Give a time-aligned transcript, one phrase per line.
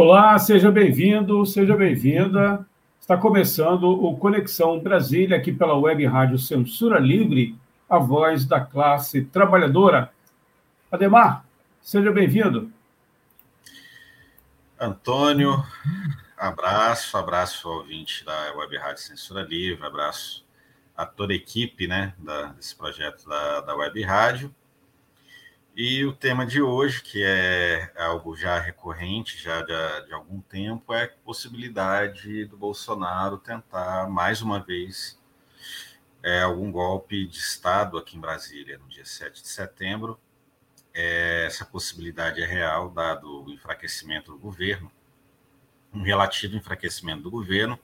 [0.00, 2.64] Olá, seja bem-vindo, seja bem-vinda.
[3.00, 7.58] Está começando o Conexão Brasília aqui pela Web Rádio Censura Livre,
[7.90, 10.12] a voz da classe trabalhadora.
[10.88, 11.44] Ademar,
[11.82, 12.70] seja bem-vindo.
[14.78, 15.64] Antônio,
[16.36, 20.46] abraço, abraço ao ouvinte da Web Rádio Censura Livre, abraço
[20.96, 22.14] a toda a equipe né,
[22.54, 24.54] desse projeto da, da Web Rádio.
[25.80, 30.92] E o tema de hoje, que é algo já recorrente, já de, de, algum tempo,
[30.92, 35.16] é a possibilidade do Bolsonaro tentar, mais uma vez,
[36.20, 40.18] é, algum golpe de Estado aqui em Brasília, no dia 7 de setembro.
[40.92, 44.90] É, essa possibilidade é real, dado o enfraquecimento do governo,
[45.94, 47.78] um relativo enfraquecimento do governo,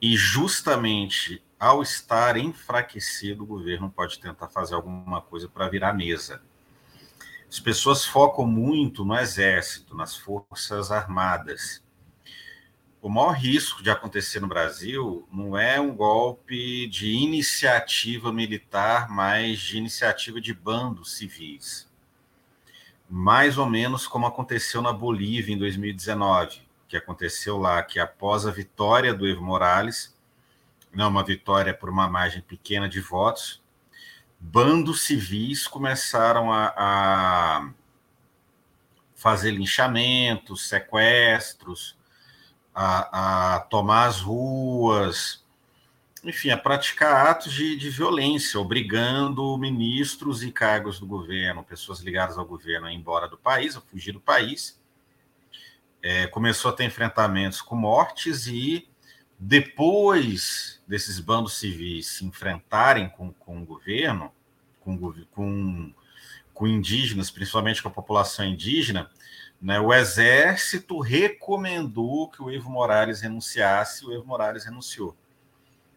[0.00, 6.40] e justamente ao estar enfraquecido, o governo pode tentar fazer alguma coisa para virar mesa
[7.52, 11.84] as pessoas focam muito no exército, nas forças armadas.
[13.02, 19.60] O maior risco de acontecer no Brasil não é um golpe de iniciativa militar, mas
[19.60, 21.86] de iniciativa de bandos civis.
[23.06, 28.50] Mais ou menos como aconteceu na Bolívia em 2019, que aconteceu lá, que após a
[28.50, 30.16] vitória do Evo Morales,
[30.90, 33.61] não uma vitória por uma margem pequena de votos,
[34.42, 37.70] bandos civis começaram a, a
[39.14, 41.96] fazer linchamentos, sequestros,
[42.74, 45.44] a, a, tomar as ruas,
[46.24, 52.36] enfim, a praticar atos de, de, violência, obrigando ministros e cargos do governo, pessoas ligadas
[52.36, 54.80] ao governo, a ir embora do país, a fugir do país.
[56.02, 58.88] É, começou a ter enfrentamentos com mortes e
[59.44, 64.30] depois desses bandos civis se enfrentarem com, com o governo,
[64.78, 64.96] com,
[65.32, 65.92] com,
[66.54, 69.10] com indígenas, principalmente com a população indígena,
[69.60, 75.16] né, o exército recomendou que o Evo Morales renunciasse, o Evo Morales renunciou.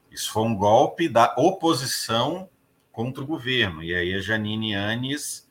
[0.09, 2.49] Isso foi um golpe da oposição
[2.91, 3.83] contra o governo.
[3.83, 5.47] E aí a Janine Anes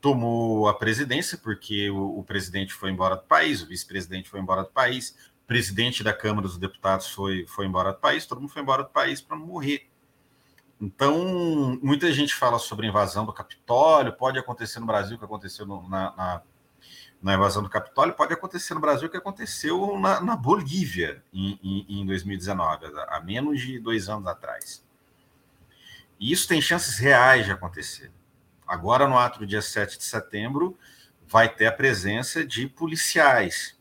[0.00, 4.62] tomou a presidência, porque o, o presidente foi embora do país, o vice-presidente foi embora
[4.62, 8.62] do país, presidente da Câmara dos Deputados foi, foi embora do país, todo mundo foi
[8.62, 9.88] embora do país para morrer.
[10.80, 15.64] Então, muita gente fala sobre invasão do Capitólio, pode acontecer no Brasil o que aconteceu
[15.64, 16.42] no, na, na,
[17.22, 21.58] na, invasão do Capitólio, pode acontecer no Brasil o que aconteceu na, na Bolívia em,
[21.62, 24.84] em, em 2019, há menos de dois anos atrás.
[26.20, 28.10] E isso tem chances reais de acontecer.
[28.66, 30.76] Agora, no ato do dia 7 de setembro,
[31.26, 33.75] vai ter a presença de policiais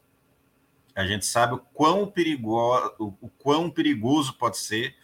[0.95, 2.55] a gente sabe o quão, perigo,
[2.97, 4.95] o, quão perigoso pode ser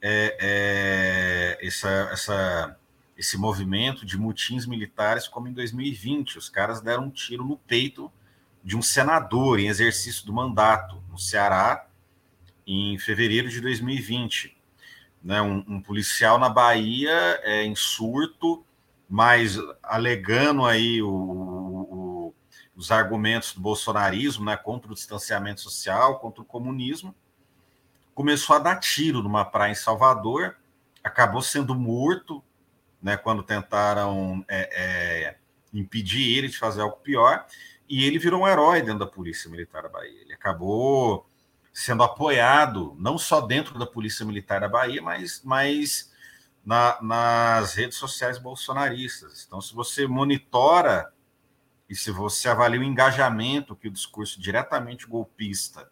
[0.00, 0.36] é,
[1.60, 2.78] é, essa, essa,
[3.16, 6.38] esse movimento de mutins militares, como em 2020.
[6.38, 8.10] Os caras deram um tiro no peito
[8.62, 11.88] de um senador em exercício do mandato no Ceará,
[12.64, 14.56] em fevereiro de 2020.
[15.20, 18.64] Né, um, um policial na Bahia é, em surto,
[19.08, 21.57] mas alegando aí o
[22.78, 27.12] os argumentos do bolsonarismo, né, contra o distanciamento social, contra o comunismo,
[28.14, 30.56] começou a dar tiro numa praia em Salvador,
[31.02, 32.40] acabou sendo morto,
[33.02, 35.36] né, quando tentaram é, é,
[35.74, 37.46] impedir ele de fazer algo pior,
[37.88, 40.22] e ele virou um herói dentro da Polícia Militar da Bahia.
[40.22, 41.28] Ele acabou
[41.72, 46.12] sendo apoiado não só dentro da Polícia Militar da Bahia, mas, mas
[46.64, 49.44] na, nas redes sociais bolsonaristas.
[49.44, 51.12] Então, se você monitora
[51.88, 55.90] e se você avalia o engajamento que o discurso diretamente golpista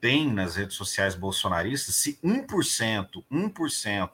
[0.00, 4.10] tem nas redes sociais bolsonaristas, se 1%, 1%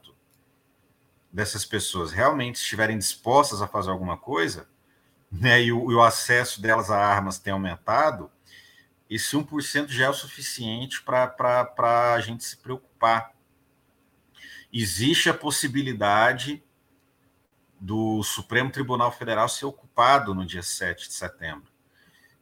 [1.33, 4.69] dessas pessoas realmente estiverem dispostas a fazer alguma coisa,
[5.33, 8.31] né, e o, e o acesso delas a armas tem aumentado,
[9.09, 13.33] esse 1% já é o suficiente para a gente se preocupar.
[14.71, 16.63] Existe a possibilidade
[17.81, 21.71] do Supremo Tribunal Federal ser ocupado no dia 7 de setembro.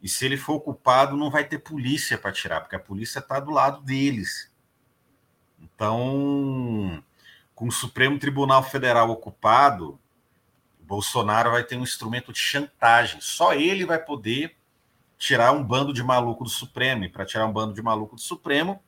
[0.03, 3.41] E se ele for ocupado, não vai ter polícia para tirar, porque a polícia está
[3.41, 4.51] do lado deles.
[5.61, 7.03] Então,
[7.55, 9.99] com o Supremo Tribunal Federal ocupado,
[10.81, 13.21] Bolsonaro vai ter um instrumento de chantagem.
[13.21, 14.57] Só ele vai poder
[15.19, 17.05] tirar um bando de maluco do Supremo.
[17.05, 18.81] E para tirar um bando de maluco do Supremo,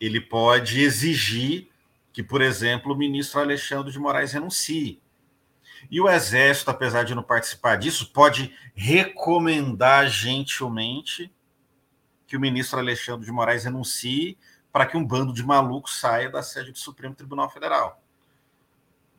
[0.00, 1.68] ele pode exigir
[2.12, 5.00] que, por exemplo, o ministro Alexandre de Moraes renuncie.
[5.90, 11.32] E o Exército, apesar de não participar disso, pode recomendar gentilmente
[12.26, 14.36] que o ministro Alexandre de Moraes renuncie
[14.72, 18.02] para que um bando de malucos saia da sede do Supremo Tribunal Federal.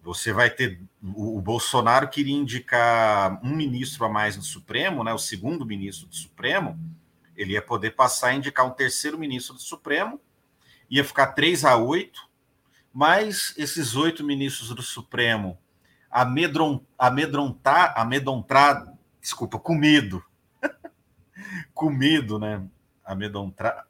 [0.03, 0.79] Você vai ter.
[1.01, 6.15] O, Bolsonaro queria indicar um ministro a mais no Supremo, né, o segundo ministro do
[6.15, 6.77] Supremo.
[7.35, 10.19] Ele ia poder passar a indicar um terceiro ministro do Supremo,
[10.89, 12.21] ia ficar 3 a 8,
[12.93, 15.57] mas esses oito ministros do Supremo
[16.15, 20.23] amedron, amedrontar, amedrontar, desculpa, com medo,
[21.73, 22.65] com medo, né?
[23.03, 23.85] Amedrontar,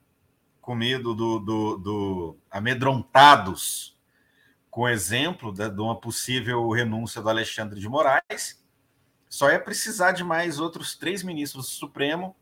[0.59, 3.95] com medo do, do, do amedrontados
[4.71, 8.59] com exemplo de, de uma possível renúncia do Alexandre de Moraes,
[9.29, 12.35] só é precisar de mais outros três ministros do Supremo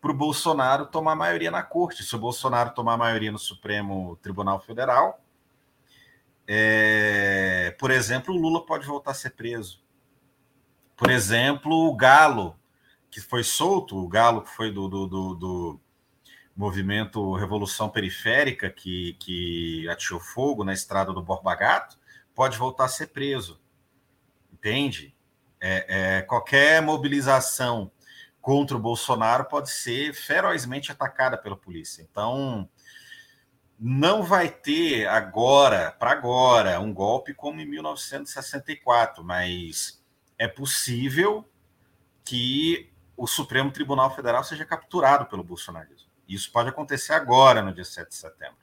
[0.00, 2.02] para o Bolsonaro tomar maioria na corte.
[2.02, 5.22] Se o Bolsonaro tomar maioria no Supremo Tribunal Federal,
[6.52, 9.80] é, por exemplo, o Lula pode voltar a ser preso.
[10.96, 12.58] Por exemplo, o Galo,
[13.08, 15.80] que foi solto, o Galo que foi do, do, do, do
[16.56, 21.96] movimento Revolução Periférica, que, que atirou fogo na estrada do Borba Gato,
[22.34, 23.60] pode voltar a ser preso.
[24.52, 25.14] Entende?
[25.60, 27.92] É, é, qualquer mobilização
[28.40, 32.02] contra o Bolsonaro pode ser ferozmente atacada pela polícia.
[32.10, 32.68] Então,
[33.82, 40.04] não vai ter agora, para agora, um golpe como em 1964, mas
[40.38, 41.48] é possível
[42.22, 46.10] que o Supremo Tribunal Federal seja capturado pelo bolsonarismo.
[46.28, 48.58] Isso pode acontecer agora, no dia 7 de setembro.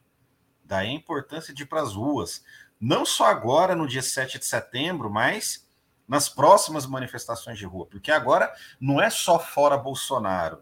[0.64, 2.46] Daí a importância de ir para as ruas,
[2.80, 5.68] não só agora, no dia 7 de setembro, mas
[6.08, 10.62] nas próximas manifestações de rua, porque agora não é só fora Bolsonaro,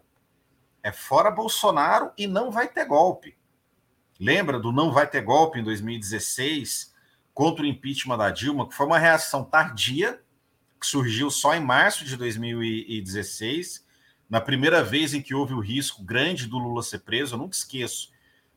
[0.82, 3.38] é fora Bolsonaro e não vai ter golpe.
[4.20, 6.94] Lembra do não vai ter golpe em 2016
[7.34, 10.22] contra o impeachment da Dilma, que foi uma reação tardia,
[10.80, 13.86] que surgiu só em março de 2016,
[14.30, 17.56] na primeira vez em que houve o risco grande do Lula ser preso, eu nunca
[17.56, 18.12] esqueço.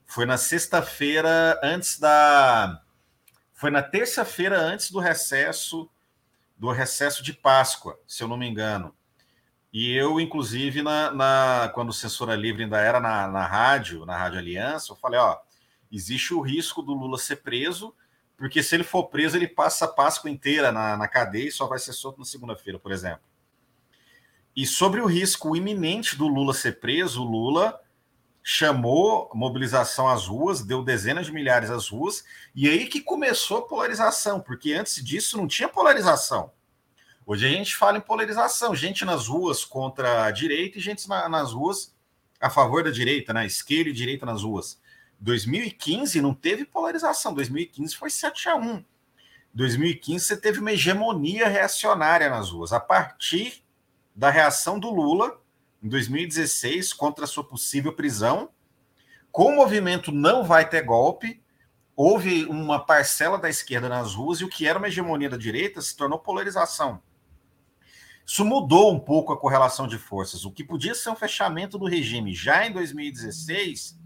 [0.07, 2.83] Foi na sexta-feira antes da
[3.53, 5.91] foi na terça-feira antes do recesso
[6.57, 8.95] do recesso de Páscoa, se eu não me engano.
[9.73, 14.39] E eu, inclusive, na, na quando Censura Livre ainda era na, na rádio, na Rádio
[14.39, 15.37] Aliança, eu falei, ó,
[15.91, 17.95] existe o risco do Lula ser preso,
[18.37, 21.67] porque se ele for preso, ele passa a Páscoa inteira na, na cadeia e só
[21.67, 23.23] vai ser solto na segunda-feira, por exemplo.
[24.55, 27.81] E sobre o risco iminente do Lula ser preso, o Lula
[28.43, 32.25] chamou mobilização às ruas, deu dezenas de milhares às ruas,
[32.55, 36.51] e aí que começou a polarização, porque antes disso não tinha polarização.
[37.27, 41.29] Hoje a gente fala em polarização, gente nas ruas contra a direita e gente na,
[41.29, 41.95] nas ruas
[42.41, 43.45] a favor da direita, né?
[43.45, 44.81] Esquerda e direita nas ruas.
[45.21, 48.85] 2015 não teve polarização, 2015 foi 7 a 1.
[49.53, 52.73] 2015 você teve uma hegemonia reacionária nas ruas.
[52.73, 53.65] A partir
[54.15, 55.41] da reação do Lula
[55.83, 58.51] em 2016 contra a sua possível prisão,
[59.31, 61.43] com o movimento não vai ter golpe,
[61.95, 65.81] houve uma parcela da esquerda nas ruas e o que era uma hegemonia da direita
[65.81, 67.03] se tornou polarização.
[68.25, 70.45] Isso mudou um pouco a correlação de forças.
[70.45, 73.99] O que podia ser um fechamento do regime já em 2016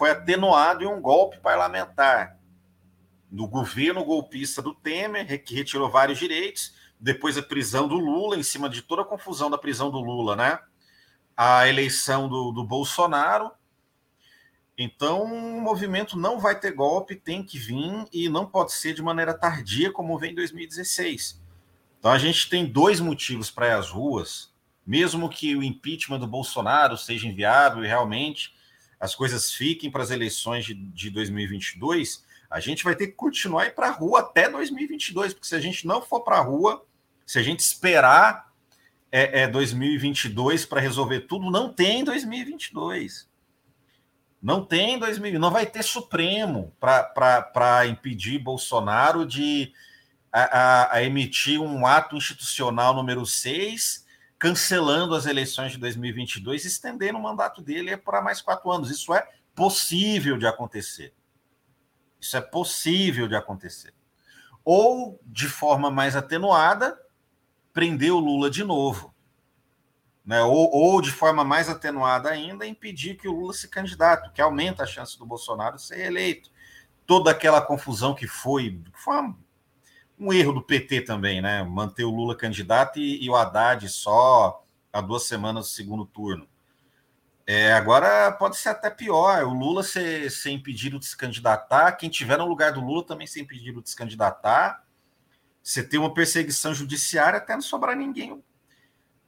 [0.00, 2.38] foi atenuado em um golpe parlamentar
[3.30, 8.42] no governo golpista do Temer, que retirou vários direitos, depois a prisão do Lula, em
[8.42, 10.58] cima de toda a confusão da prisão do Lula, né?
[11.36, 13.50] A eleição do, do Bolsonaro.
[14.76, 19.02] Então, o movimento não vai ter golpe, tem que vir e não pode ser de
[19.02, 21.42] maneira tardia, como vem em 2016.
[21.98, 24.50] Então, a gente tem dois motivos para ir às ruas,
[24.86, 28.58] mesmo que o impeachment do Bolsonaro seja enviado e realmente
[29.00, 33.66] as coisas fiquem para as eleições de, de 2022, a gente vai ter que continuar
[33.66, 36.84] ir para a rua até 2022, porque se a gente não for para a rua,
[37.24, 38.52] se a gente esperar
[39.10, 43.28] é, é 2022 para resolver tudo, não tem 2022.
[44.42, 45.40] Não tem 2022.
[45.40, 49.72] Não vai ter Supremo para impedir Bolsonaro de
[50.32, 54.06] a, a, a emitir um ato institucional número 6
[54.40, 58.90] cancelando as eleições de 2022 estendendo o mandato dele para mais quatro anos.
[58.90, 61.14] Isso é possível de acontecer.
[62.18, 63.92] Isso é possível de acontecer.
[64.64, 66.98] Ou, de forma mais atenuada,
[67.70, 69.14] prender o Lula de novo.
[70.24, 70.42] Né?
[70.42, 74.84] Ou, ou, de forma mais atenuada ainda, impedir que o Lula se candidate, que aumenta
[74.84, 76.50] a chance do Bolsonaro ser eleito.
[77.06, 79.38] toda aquela confusão que foi, foi uma,
[80.20, 81.64] um erro do PT também, né?
[81.64, 84.62] Manter o Lula candidato e, e o Haddad só
[84.92, 86.46] há duas semanas do segundo turno.
[87.46, 92.08] É, agora pode ser até pior, o Lula ser, ser impedido de se candidatar, quem
[92.08, 94.84] tiver no lugar do Lula também ser impedido de se candidatar.
[95.62, 98.42] Você ter uma perseguição judiciária até não sobrar ninguém,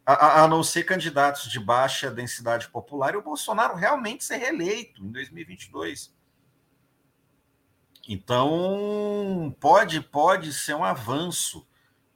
[0.05, 5.03] a, a, não ser candidatos de baixa densidade popular, e o Bolsonaro realmente ser reeleito
[5.03, 6.15] em 2022.
[8.09, 11.67] Então, pode, pode ser um avanço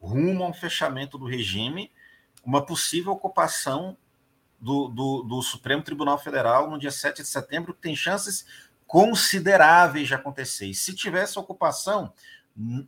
[0.01, 1.93] rumo a um fechamento do regime,
[2.45, 3.97] uma possível ocupação
[4.61, 8.47] do, do, do, Supremo Tribunal Federal no dia 7 de setembro, que tem chances
[8.87, 10.67] consideráveis de acontecer.
[10.67, 12.13] E se tiver essa ocupação,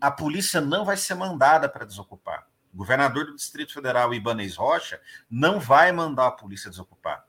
[0.00, 2.46] a polícia não vai ser mandada para desocupar.
[2.72, 5.00] O governador do Distrito Federal, Ibanez Rocha,
[5.30, 7.26] não vai mandar a polícia desocupar.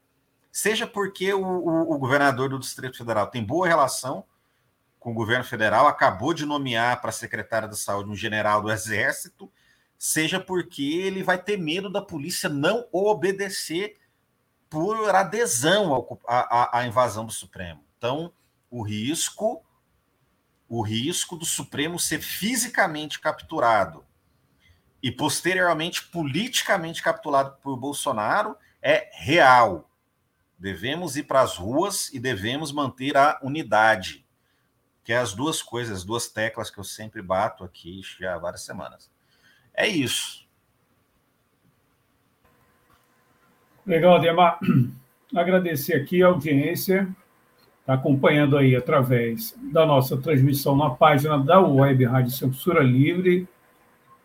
[0.52, 4.26] Seja porque o, o, o governador do Distrito Federal tem boa relação
[5.00, 9.50] com o governo federal, acabou de nomear para secretária da saúde um general do Exército,
[9.98, 13.98] seja porque ele vai ter medo da polícia não obedecer
[14.70, 17.84] por adesão à invasão do Supremo.
[17.98, 18.32] Então,
[18.70, 19.64] o risco,
[20.68, 24.06] o risco do Supremo ser fisicamente capturado
[25.02, 29.90] e posteriormente politicamente capturado por Bolsonaro é real.
[30.58, 34.26] Devemos ir para as ruas e devemos manter a unidade
[35.10, 38.38] que é as duas coisas, as duas teclas que eu sempre bato aqui já há
[38.38, 39.10] várias semanas.
[39.74, 40.48] É isso.
[43.84, 44.60] Legal, Ademar.
[45.36, 47.10] Agradecer aqui a audiência,
[47.80, 53.48] está acompanhando aí através da nossa transmissão na página da Web Rádio Censura Livre,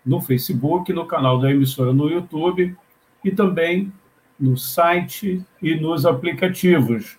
[0.04, 2.76] no Facebook, no canal da emissora no YouTube
[3.24, 3.90] e também
[4.38, 7.16] no site e nos aplicativos.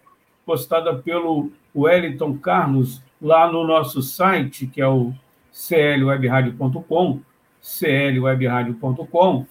[0.46, 5.12] postada pelo Wellington Carlos lá no nosso site, que é o
[5.52, 7.20] clwebradio.com,
[7.60, 9.46] clwebradio.com,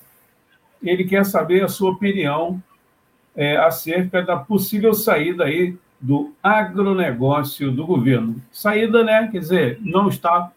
[0.82, 2.62] ele quer saber a sua opinião
[3.36, 8.42] é, acerca da possível saída aí do agronegócio do governo.
[8.52, 9.28] Saída, né?
[9.32, 10.52] Quer dizer, não está,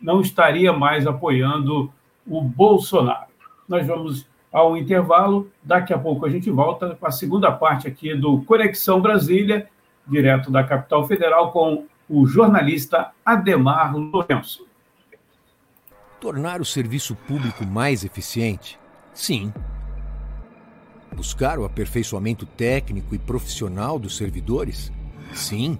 [0.00, 1.92] não estaria mais apoiando
[2.26, 3.26] o Bolsonaro.
[3.68, 5.50] Nós vamos ao intervalo.
[5.62, 9.68] Daqui a pouco a gente volta com a segunda parte aqui do Conexão Brasília,
[10.06, 14.66] direto da capital federal, com o jornalista Ademar Lourenço.
[16.20, 18.78] Tornar o serviço público mais eficiente?
[19.12, 19.52] Sim.
[21.14, 24.92] Buscar o aperfeiçoamento técnico e profissional dos servidores?
[25.32, 25.78] Sim.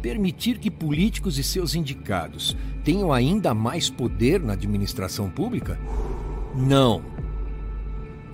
[0.00, 5.78] Permitir que políticos e seus indicados tenham ainda mais poder na administração pública?
[6.54, 7.02] Não.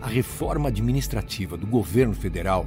[0.00, 2.66] A reforma administrativa do governo federal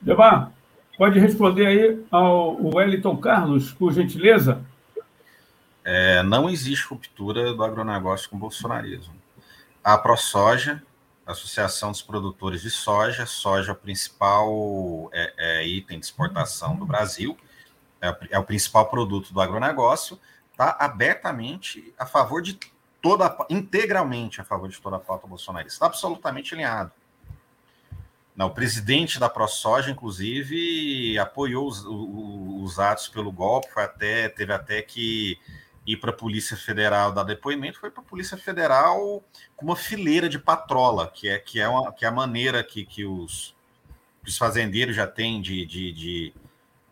[0.00, 0.52] Debar,
[0.96, 4.64] pode responder aí ao Wellington Carlos, por gentileza?
[5.84, 9.14] É, não existe ruptura do agronegócio com o bolsonarismo.
[9.82, 10.82] A ProSoja,
[11.26, 16.86] Associação dos Produtores de Soja, soja é o principal é, é, item de exportação do
[16.86, 17.36] Brasil,
[18.00, 20.18] é, é o principal produto do agronegócio,
[20.52, 22.58] está abertamente a favor de
[23.00, 26.92] toda, integralmente a favor de toda a pauta bolsonarista, está absolutamente alinhado.
[28.38, 34.80] Não, o presidente da ProSoja, inclusive, apoiou os, os, atos pelo golpe, até, teve até
[34.80, 35.40] que
[35.84, 39.24] ir para a Polícia Federal dar depoimento, foi para a Polícia Federal
[39.56, 42.84] com uma fileira de patrola, que é, que é, uma, que é a maneira que,
[42.84, 43.56] que, os,
[44.22, 46.34] que os fazendeiros já têm de, de, de,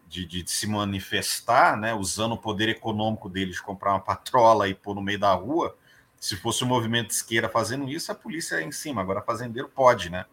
[0.08, 4.74] de, de se manifestar, né, usando o poder econômico deles de comprar uma patrola e
[4.74, 5.76] pôr no meio da rua.
[6.18, 9.00] Se fosse o um movimento de esquerda fazendo isso, a polícia é em cima.
[9.00, 10.26] Agora, fazendeiro pode, né?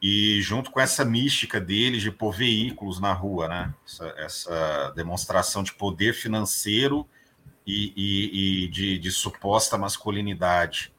[0.00, 3.74] E junto com essa mística deles de pôr veículos na rua, né?
[3.84, 7.08] Essa, essa demonstração de poder financeiro
[7.66, 10.92] e, e, e de, de, suposta masculinidade.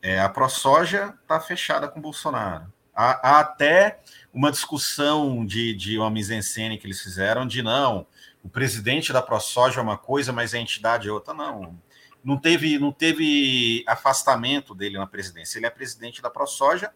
[0.00, 2.72] É, a ProSoja está fechada com Bolsonaro.
[2.94, 4.00] Há, há, até
[4.32, 8.06] uma discussão de, de uma mise-en-scène que eles fizeram de não,
[8.46, 11.34] o presidente da ProSoja é uma coisa, mas a entidade é outra.
[11.34, 11.76] Não,
[12.22, 15.58] não teve, não teve afastamento dele na presidência.
[15.58, 16.92] Ele é presidente da ProSoja,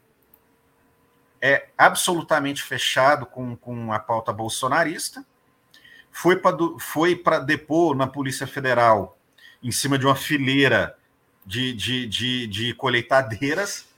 [1.41, 5.25] é absolutamente fechado com, com a pauta bolsonarista,
[6.11, 9.17] foi para foi depor na Polícia Federal
[9.63, 10.97] em cima de uma fileira
[11.47, 13.89] de, de, de, de colheitadeiras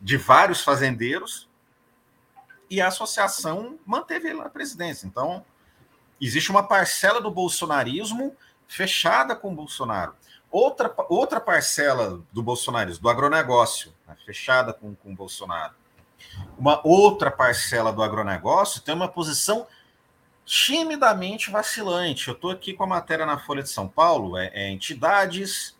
[0.00, 1.48] de vários fazendeiros
[2.68, 5.06] e a associação manteve ele na presidência.
[5.06, 5.44] Então,
[6.20, 8.34] existe uma parcela do bolsonarismo
[8.66, 10.14] fechada com o Bolsonaro.
[10.50, 15.74] Outra, outra parcela do bolsonarismo, do agronegócio, né, fechada com, com o Bolsonaro.
[16.58, 19.66] Uma outra parcela do agronegócio tem uma posição
[20.44, 22.28] timidamente vacilante.
[22.28, 25.76] Eu estou aqui com a matéria na Folha de São Paulo: é, é, entidades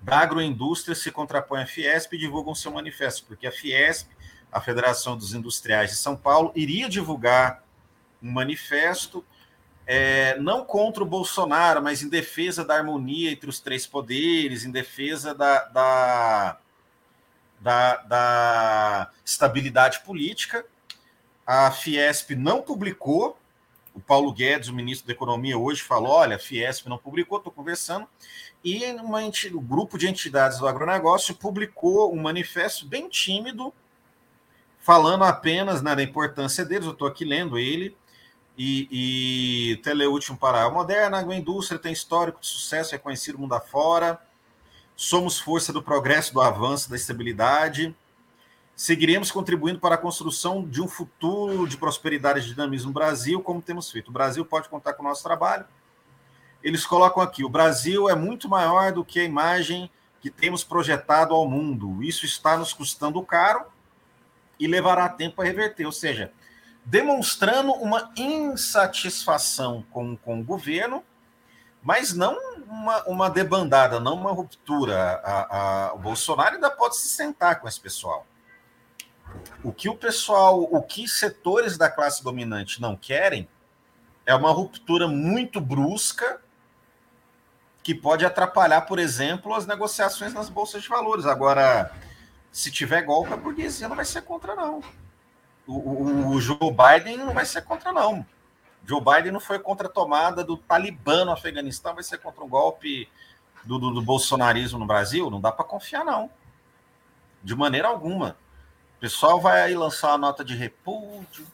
[0.00, 4.08] da agroindústria se contrapõem à Fiesp e divulgam seu manifesto, porque a Fiesp,
[4.50, 7.64] a Federação dos Industriais de São Paulo, iria divulgar
[8.22, 9.24] um manifesto
[9.90, 14.70] é, não contra o Bolsonaro, mas em defesa da harmonia entre os três poderes, em
[14.70, 16.58] defesa da, da,
[17.60, 20.64] da, da estabilidade política.
[21.46, 23.38] A Fiesp não publicou.
[23.94, 27.52] O Paulo Guedes, o ministro da Economia, hoje falou: olha, a Fiesp não publicou, estou
[27.52, 28.06] conversando.
[28.62, 29.20] E uma,
[29.52, 33.72] o grupo de entidades do agronegócio publicou um manifesto bem tímido,
[34.78, 36.86] falando apenas né, da importância deles.
[36.86, 37.96] Eu estou aqui lendo ele
[38.58, 38.88] e,
[39.72, 44.20] e Teleúltimo para a moderna agroindústria tem histórico de sucesso reconhecido mundo afora.
[45.00, 47.94] Somos força do progresso, do avanço, da estabilidade.
[48.74, 53.62] Seguiremos contribuindo para a construção de um futuro de prosperidade e dinamismo no Brasil, como
[53.62, 54.08] temos feito.
[54.08, 55.64] O Brasil pode contar com o nosso trabalho.
[56.64, 59.88] Eles colocam aqui: o Brasil é muito maior do que a imagem
[60.20, 62.02] que temos projetado ao mundo.
[62.02, 63.66] Isso está nos custando caro
[64.58, 65.86] e levará tempo a reverter.
[65.86, 66.32] Ou seja,
[66.84, 71.04] demonstrando uma insatisfação com, com o governo,
[71.82, 72.36] mas não
[72.66, 75.20] uma, uma debandada, não uma ruptura.
[75.24, 75.56] A,
[75.88, 78.26] a, o Bolsonaro ainda pode se sentar com esse pessoal.
[79.62, 83.48] O que o pessoal, o que setores da classe dominante não querem
[84.24, 86.40] é uma ruptura muito brusca
[87.82, 91.26] que pode atrapalhar, por exemplo, as negociações nas bolsas de valores.
[91.26, 91.90] Agora,
[92.52, 94.82] se tiver golpe, a burguesia não vai ser contra, não
[95.68, 98.24] o, o, Joe Biden não vai ser contra, não.
[98.84, 102.48] Joe Biden não foi contra a tomada do Talibã no Afeganistão, vai ser contra um
[102.48, 103.08] golpe
[103.64, 105.30] do, do, do bolsonarismo no Brasil?
[105.30, 106.30] Não dá para confiar, não.
[107.42, 108.36] De maneira alguma.
[108.96, 111.46] O pessoal vai aí lançar uma nota de repúdio.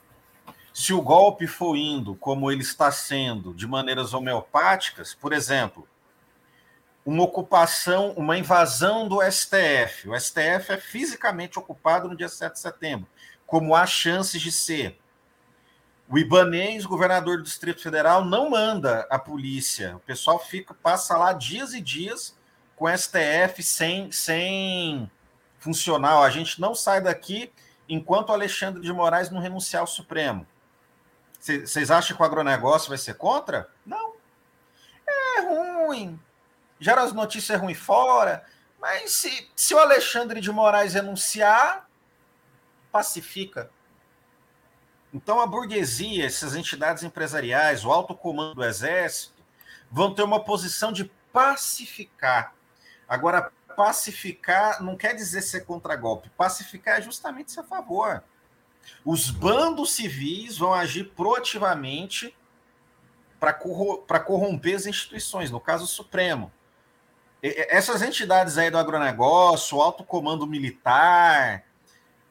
[0.72, 5.86] Se o golpe for indo como ele está sendo, de maneiras homeopáticas, por exemplo,
[7.04, 10.08] uma ocupação, uma invasão do STF.
[10.08, 13.08] O STF é fisicamente ocupado no dia 7 de setembro
[13.46, 14.98] como há chances de ser.
[16.08, 19.96] O Ibanês, governador do Distrito Federal, não manda a polícia.
[19.96, 22.36] O pessoal fica, passa lá dias e dias
[22.76, 25.10] com STF sem, sem
[25.58, 26.18] funcionar.
[26.20, 27.50] A gente não sai daqui
[27.88, 30.46] enquanto Alexandre de Moraes não renunciar ao Supremo.
[31.40, 33.68] Vocês acham que o agronegócio vai ser contra?
[33.84, 34.14] Não.
[35.06, 36.18] É ruim.
[36.80, 38.44] Gera as notícias ruins fora.
[38.80, 41.88] Mas se, se o Alexandre de Moraes renunciar,
[42.90, 43.70] pacifica.
[45.14, 49.32] Então, a burguesia, essas entidades empresariais, o alto comando do exército,
[49.88, 52.52] vão ter uma posição de pacificar.
[53.08, 56.28] Agora, pacificar não quer dizer ser contra golpe.
[56.30, 58.24] Pacificar é justamente ser a favor.
[59.04, 62.36] Os bandos civis vão agir proativamente
[63.38, 63.52] para
[64.20, 66.52] corromper as instituições, no caso o Supremo.
[67.40, 71.62] Essas entidades aí do agronegócio, o alto comando militar,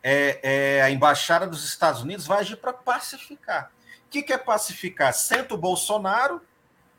[0.03, 3.71] é, é, a embaixada dos Estados Unidos vai agir para pacificar.
[4.05, 5.13] O que, que é pacificar?
[5.13, 6.41] Senta o Bolsonaro,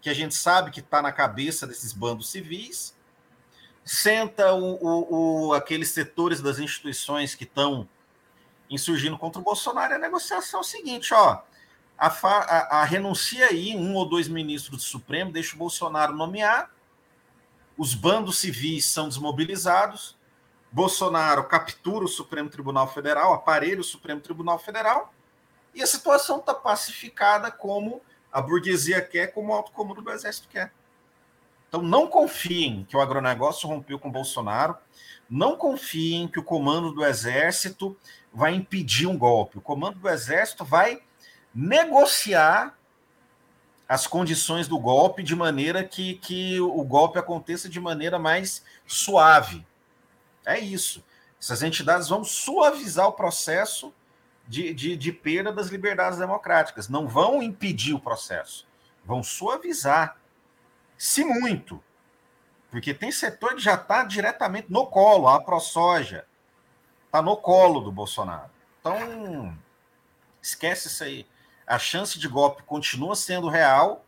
[0.01, 2.97] que a gente sabe que está na cabeça desses bandos civis,
[3.85, 7.87] senta o, o, o, aqueles setores das instituições que estão
[8.71, 9.93] insurgindo contra o Bolsonaro.
[9.93, 11.43] E a negociação é o seguinte: ó,
[11.97, 16.71] a, a, a renuncia aí um ou dois ministros do Supremo, deixa o Bolsonaro nomear,
[17.77, 20.17] os bandos civis são desmobilizados,
[20.75, 25.15] Bolsonaro captura o Supremo Tribunal Federal, aparelha o Supremo Tribunal Federal,
[25.73, 30.49] e a situação está pacificada como a burguesia quer, como o alto comando do Exército
[30.49, 30.73] quer.
[31.69, 34.77] Então não confiem que o agronegócio rompeu com Bolsonaro,
[35.31, 37.97] não confiem que o comando do Exército
[38.33, 39.59] vai impedir um golpe.
[39.59, 41.01] O comando do Exército vai
[41.55, 42.77] negociar
[43.89, 49.65] as condições do golpe de maneira que, que o golpe aconteça de maneira mais suave.
[50.44, 51.04] É isso.
[51.40, 53.94] Essas entidades vão suavizar o processo
[54.46, 56.88] de, de, de perda das liberdades democráticas.
[56.88, 58.66] Não vão impedir o processo,
[59.04, 60.16] vão suavizar.
[60.96, 61.83] Se muito.
[62.70, 66.26] Porque tem setor que já está diretamente no colo, a ProSoja
[67.07, 68.50] está no colo do Bolsonaro.
[68.80, 69.57] Então,
[70.42, 71.26] esquece isso aí
[71.66, 74.04] a chance de golpe continua sendo real,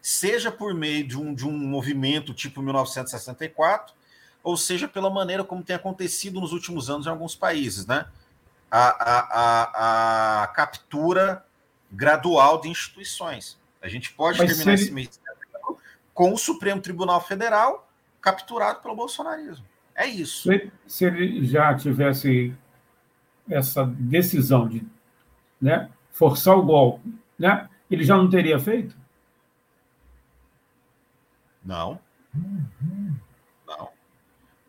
[0.00, 3.94] seja por meio de um, de um movimento tipo 1964,
[4.42, 8.06] ou seja pela maneira como tem acontecido nos últimos anos em alguns países, né?
[8.70, 11.44] A, a, a, a captura
[11.90, 13.58] gradual de instituições.
[13.80, 14.82] A gente pode Mas terminar ele...
[14.82, 15.20] esse mês
[16.12, 17.88] com o Supremo Tribunal Federal
[18.20, 19.64] capturado pelo bolsonarismo.
[19.94, 20.50] É isso.
[20.86, 22.54] Se, ele já tivesse
[23.48, 24.84] essa decisão de
[25.60, 27.68] né, forçar o golpe, né?
[27.90, 28.96] Ele já não teria feito?
[31.64, 32.00] Não.
[32.34, 32.97] Não.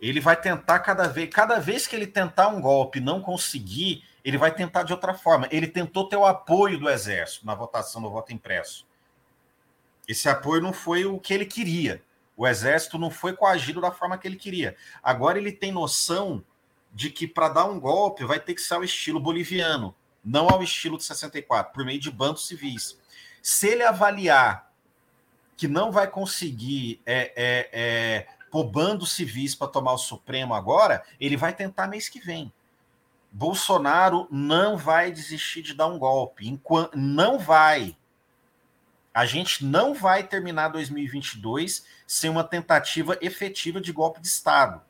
[0.01, 4.03] Ele vai tentar cada vez, cada vez que ele tentar um golpe e não conseguir,
[4.23, 5.47] ele vai tentar de outra forma.
[5.51, 8.88] Ele tentou ter o apoio do exército na votação do voto impresso.
[10.07, 12.01] Esse apoio não foi o que ele queria.
[12.35, 14.75] O exército não foi coagido da forma que ele queria.
[15.03, 16.43] Agora ele tem noção
[16.93, 20.62] de que para dar um golpe vai ter que ser ao estilo boliviano não ao
[20.62, 22.97] estilo de 64, por meio de bandos civis.
[23.41, 24.71] Se ele avaliar
[25.55, 31.03] que não vai conseguir é, é, é, pôr bandos civis para tomar o Supremo agora,
[31.19, 32.51] ele vai tentar mês que vem.
[33.31, 36.47] Bolsonaro não vai desistir de dar um golpe.
[36.47, 37.95] Enquanto, não vai.
[39.13, 44.81] A gente não vai terminar 2022 sem uma tentativa efetiva de golpe de Estado.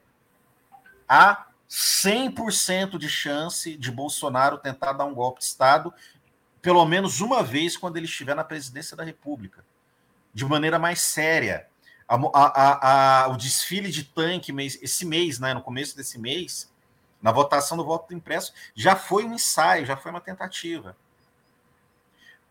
[1.08, 5.94] Há 100% de chance de Bolsonaro tentar dar um golpe de Estado,
[6.62, 9.64] pelo menos uma vez quando ele estiver na presidência da República,
[10.34, 11.68] de maneira mais séria.
[12.10, 16.74] A, a, a, o desfile de tanque mês, esse mês, né, no começo desse mês,
[17.22, 20.98] na votação do voto impresso, já foi um ensaio, já foi uma tentativa.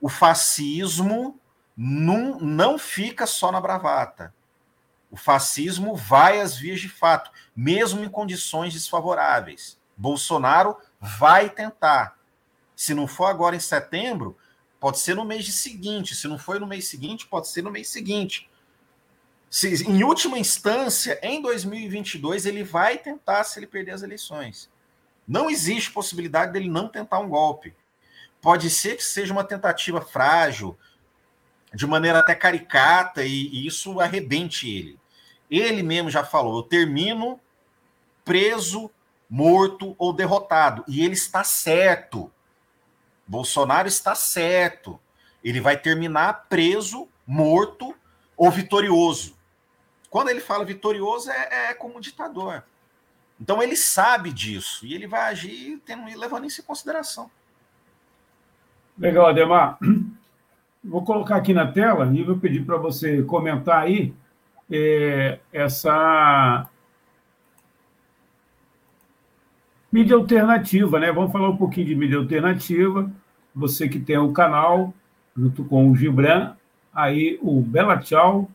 [0.00, 1.40] O fascismo
[1.76, 4.32] não, não fica só na bravata.
[5.10, 9.76] O fascismo vai às vias de fato, mesmo em condições desfavoráveis.
[9.96, 12.16] Bolsonaro vai tentar.
[12.76, 14.36] Se não for agora em setembro,
[14.78, 16.14] pode ser no mês seguinte.
[16.14, 18.48] Se não for no mês seguinte, pode ser no mês seguinte.
[19.50, 24.70] Se, em última instância, em 2022, ele vai tentar se ele perder as eleições.
[25.26, 27.74] Não existe possibilidade dele não tentar um golpe.
[28.40, 30.78] Pode ser que seja uma tentativa frágil,
[31.74, 34.98] de maneira até caricata e, e isso arrebente ele.
[35.50, 37.40] Ele mesmo já falou: eu termino
[38.24, 38.90] preso,
[39.28, 40.84] morto ou derrotado.
[40.86, 42.30] E ele está certo.
[43.26, 44.98] Bolsonaro está certo.
[45.42, 47.94] Ele vai terminar preso, morto
[48.36, 49.37] ou vitorioso.
[50.18, 52.64] Quando ele fala vitorioso, é, é como ditador.
[53.40, 57.30] Então ele sabe disso e ele vai agir tendo, levando isso em consideração.
[58.98, 59.78] Legal, Ademar.
[60.82, 64.12] Vou colocar aqui na tela e vou pedir para você comentar aí
[64.68, 66.68] é, essa
[69.92, 71.12] mídia alternativa, né?
[71.12, 73.08] Vamos falar um pouquinho de mídia alternativa.
[73.54, 74.92] Você que tem o canal,
[75.36, 76.56] junto com o Gibran,
[76.92, 78.50] aí o Bela Tchau,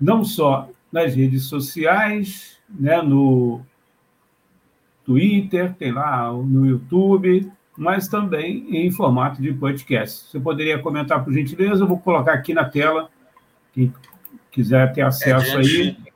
[0.00, 3.00] não só nas redes sociais, né?
[3.02, 3.60] No
[5.04, 10.30] Twitter, tem lá no YouTube, mas também em formato de podcast.
[10.30, 11.82] Você poderia comentar, por gentileza?
[11.82, 13.10] Eu vou colocar aqui na tela.
[13.72, 13.92] Quem
[14.50, 16.12] quiser ter acesso é, diante, aí.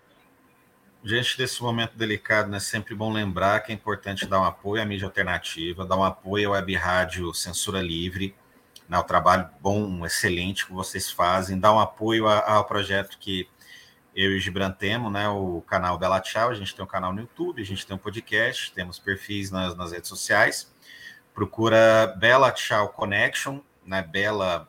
[1.03, 4.83] Diante desse momento delicado, né, é sempre bom lembrar que é importante dar um apoio
[4.83, 8.35] à mídia alternativa, dar um apoio à web rádio Censura Livre,
[8.89, 13.49] né, o trabalho bom, excelente que vocês fazem, dar um apoio ao projeto que
[14.15, 17.13] eu e o Gibran temos, né, o canal Bela Tchau, a gente tem um canal
[17.13, 20.73] no YouTube, a gente tem um podcast, temos perfis nas, nas redes sociais,
[21.35, 24.69] procura Bela Tchau Connection, né, Bela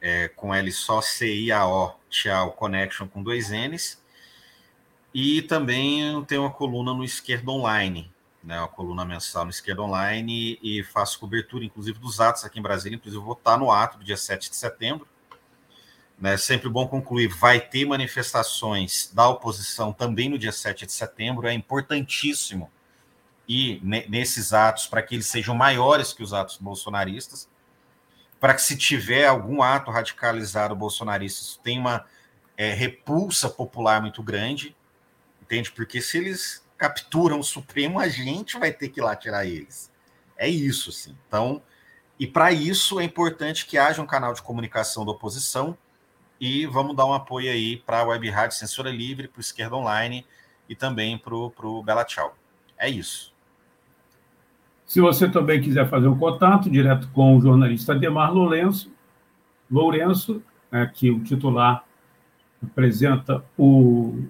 [0.00, 4.00] é, com L só C-I-A-O, Tchau Connection com dois N's.
[5.12, 8.10] E também tem uma coluna no Esquerda Online,
[8.42, 12.62] né, uma coluna mensal no Esquerda Online e faço cobertura, inclusive, dos atos aqui em
[12.62, 12.96] Brasília.
[12.96, 15.06] Inclusive, vou estar no ato do dia 7 de setembro.
[16.20, 21.46] Né, sempre bom concluir, vai ter manifestações da oposição também no dia 7 de setembro,
[21.46, 22.70] é importantíssimo
[23.48, 27.48] ir nesses atos para que eles sejam maiores que os atos bolsonaristas
[28.40, 32.06] para que se tiver algum ato radicalizado bolsonarista, isso tem uma
[32.56, 34.74] é, repulsa popular muito grande,
[35.42, 35.70] entende?
[35.70, 39.92] Porque se eles capturam o Supremo, a gente vai ter que ir lá tirar eles.
[40.38, 41.14] É isso, sim.
[41.28, 41.62] Então,
[42.18, 45.76] e para isso é importante que haja um canal de comunicação da oposição
[46.40, 49.76] E vamos dar um apoio aí para a Web Rádio Censura Livre, para o Esquerda
[49.76, 50.24] Online
[50.68, 52.34] e também para o Bela Tchau.
[52.78, 53.32] É isso.
[54.86, 58.92] Se você também quiser fazer um contato direto com o jornalista Ademar Lourenço,
[59.70, 61.84] Lourenço, né, que o titular
[62.60, 64.24] apresenta o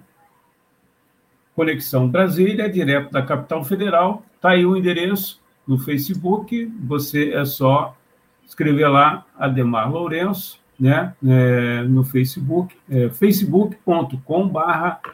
[1.55, 4.23] Conexão Brasília, direto da capital federal.
[4.35, 6.65] Está aí o endereço no Facebook.
[6.83, 7.97] Você é só
[8.45, 14.17] escrever lá Ademar Lourenço, né, é, no Facebook, é, facebook.com.br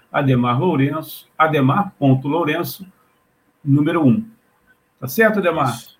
[0.09, 2.87] Ademar Lourenço, ademar.lourenço,
[3.61, 4.25] número 1.
[4.97, 5.75] Tá certo, Ademar?
[5.75, 5.99] Isso.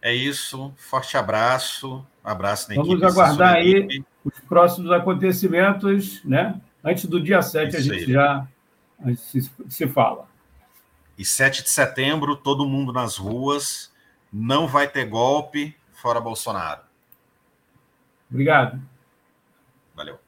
[0.00, 0.72] É isso.
[0.76, 2.06] Forte abraço.
[2.22, 6.60] abraço na Vamos aguardar aí os próximos acontecimentos, né?
[6.84, 8.12] Antes do dia 7 isso a gente aí.
[8.12, 8.46] já
[9.00, 10.28] a gente se, se fala.
[11.18, 13.92] E 7 de setembro, todo mundo nas ruas.
[14.32, 16.85] Não vai ter golpe fora Bolsonaro.
[18.30, 18.80] Obrigado.
[19.94, 20.18] Valeu.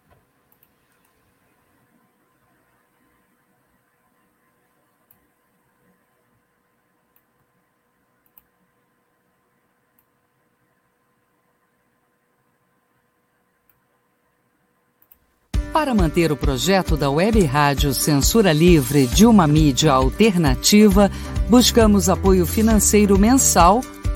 [15.72, 21.10] Para manter o projeto da Web Rádio Censura Livre de uma mídia alternativa,
[21.48, 23.80] buscamos apoio financeiro mensal